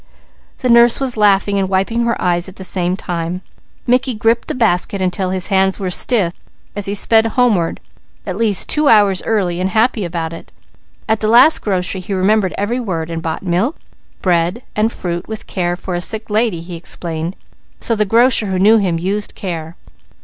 The 0.57 0.67
nurse 0.71 0.99
was 0.99 1.15
laughing 1.15 1.59
and 1.59 1.69
wiping 1.69 2.05
her 2.07 2.19
eyes 2.19 2.49
at 2.49 2.55
the 2.55 2.63
same 2.63 2.97
time. 2.97 3.43
Mickey 3.85 4.15
gripped 4.15 4.47
the 4.47 4.55
basket 4.55 4.99
until 4.99 5.29
his 5.29 5.45
hands 5.53 5.79
were 5.79 5.91
stiff 5.91 6.33
as 6.75 6.87
he 6.87 6.95
sped 6.95 7.27
homeward 7.37 7.79
at 8.25 8.35
least 8.35 8.67
two 8.67 8.87
hours 8.87 9.21
early 9.27 9.61
and 9.61 9.69
happy 9.69 10.03
about 10.03 10.33
it. 10.33 10.51
At 11.07 11.19
the 11.19 11.27
last 11.27 11.61
grocery 11.61 12.01
he 12.01 12.13
remembered 12.15 12.55
every 12.57 12.79
word 12.79 13.11
and 13.11 13.21
bought 13.21 13.43
bread, 13.43 14.53
milk, 14.55 14.63
and 14.75 14.91
fruit 14.91 15.27
with 15.27 15.45
care 15.45 15.75
"for 15.75 15.93
a 15.93 16.01
sick 16.01 16.31
lady" 16.31 16.61
he 16.61 16.75
explained, 16.75 17.35
so 17.79 17.95
the 17.95 18.03
grocer, 18.03 18.47
who 18.47 18.57
knew 18.57 18.79
him, 18.79 18.97
used 18.97 19.35
care. 19.35 19.75